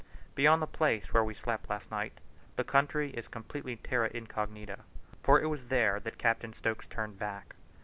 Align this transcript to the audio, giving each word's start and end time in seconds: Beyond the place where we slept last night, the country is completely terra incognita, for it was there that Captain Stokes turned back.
Beyond 0.33 0.63
the 0.63 0.65
place 0.65 1.13
where 1.13 1.23
we 1.23 1.35
slept 1.35 1.69
last 1.69 1.91
night, 1.91 2.13
the 2.55 2.63
country 2.63 3.11
is 3.11 3.27
completely 3.27 3.75
terra 3.75 4.09
incognita, 4.11 4.79
for 5.21 5.39
it 5.39 5.45
was 5.45 5.67
there 5.67 5.99
that 5.99 6.17
Captain 6.17 6.53
Stokes 6.53 6.87
turned 6.87 7.19
back. 7.19 7.53